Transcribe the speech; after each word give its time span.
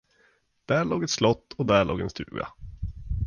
Där 0.65 0.85
låg 0.85 1.03
ett 1.03 1.09
slott, 1.09 1.53
och 1.53 1.65
där 1.65 1.85
låg 1.85 2.01
en 2.01 2.09
stuga. 2.09 2.47